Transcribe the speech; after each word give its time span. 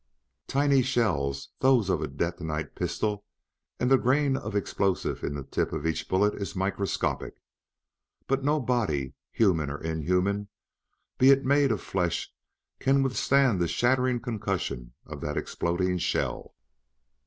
Tiny 0.47 0.81
shells, 0.81 1.49
those 1.59 1.87
of 1.87 2.01
a 2.01 2.07
detonite 2.07 2.73
pistol, 2.73 3.23
and 3.79 3.91
the 3.91 3.99
grain 3.99 4.35
of 4.35 4.55
explosive 4.55 5.23
in 5.23 5.35
the 5.35 5.43
tip 5.43 5.71
of 5.71 5.85
each 5.85 6.09
bullet 6.09 6.33
is 6.33 6.55
microscopic. 6.55 7.35
But 8.25 8.43
no 8.43 8.59
body, 8.59 9.13
human 9.29 9.69
or 9.69 9.79
inhuman, 9.79 10.47
be 11.19 11.29
it 11.29 11.45
made 11.45 11.71
of 11.71 11.81
flesh, 11.81 12.33
can 12.79 13.03
withstand 13.03 13.59
the 13.61 13.67
shattering 13.67 14.19
concussion 14.21 14.93
of 15.05 15.21
that 15.21 15.37
exploding 15.37 15.99
shell. 15.99 16.55